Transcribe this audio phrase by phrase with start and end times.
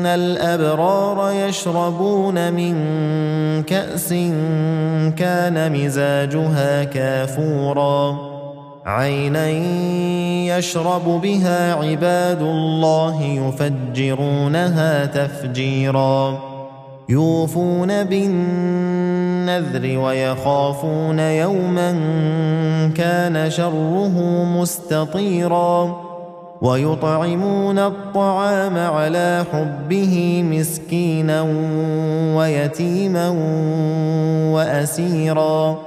[0.00, 2.74] إن الأبرار يشربون من
[3.62, 4.08] كأس
[5.16, 8.18] كان مزاجها كافورا
[8.86, 9.48] عينا
[10.58, 16.38] يشرب بها عباد الله يفجرونها تفجيرا
[17.08, 21.90] يوفون بالنذر ويخافون يوما
[22.96, 26.09] كان شره مستطيرا
[26.60, 31.42] ويطعمون الطعام على حبه مسكينا
[32.36, 33.28] ويتيما
[34.54, 35.78] وأسيرا.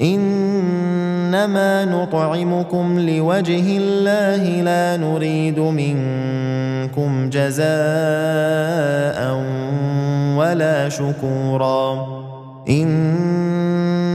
[0.00, 7.64] إنما نطعمكم لوجه الله لا نريد منكم جزاء
[10.38, 12.06] ولا شكورا.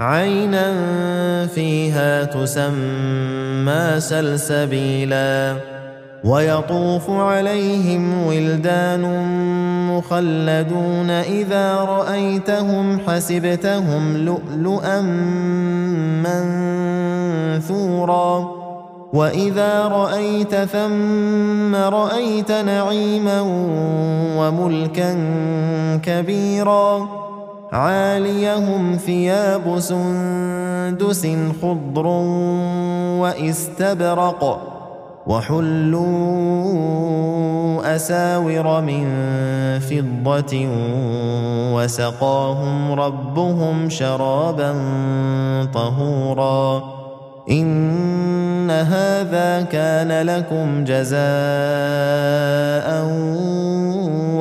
[0.00, 0.76] عينا
[1.46, 5.56] فيها تسمى سلسبيلا.
[6.24, 9.02] ويطوف عليهم ولدان
[9.90, 15.00] مخلدون إذا رأيتهم حسبتهم لؤلؤا
[17.60, 18.64] منثورا.
[19.12, 23.40] وإذا رأيت ثم رأيت نعيما
[24.38, 25.18] وملكا
[26.02, 27.23] كبيرا.
[27.74, 31.26] عاليهم ثياب سندس
[31.62, 32.06] خضر
[33.20, 34.60] واستبرق
[35.26, 36.04] وحلوا
[37.96, 39.04] أساور من
[39.80, 40.68] فضة
[41.74, 44.74] وسقاهم ربهم شرابا
[45.74, 46.82] طهورا
[47.50, 51.24] إن هذا كان لكم جزاء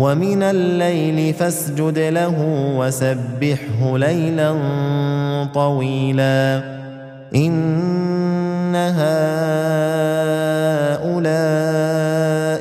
[0.00, 2.34] ومن الليل فاسجد له
[2.76, 4.56] وسبحه ليلا
[5.54, 6.62] طويلا.
[7.34, 9.10] إن هؤلاء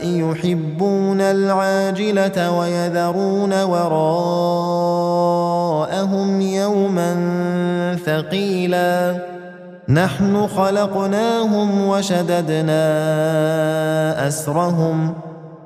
[0.06, 4.82] يحبون العاجلة ويذرون وراءهم
[6.42, 7.16] يوما
[8.06, 9.18] ثقيلا.
[9.90, 12.84] نحن خلقناهم وشددنا
[14.28, 15.29] أسرهم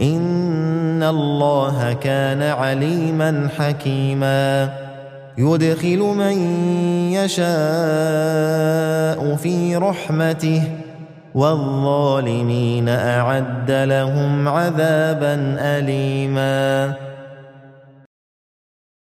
[0.00, 4.72] ان الله كان عليما حكيما.
[5.38, 6.38] يدخل من
[7.12, 7.48] يشاء
[9.36, 10.62] في رحمته
[11.34, 16.94] والظالمين اعد لهم عذابا اليما.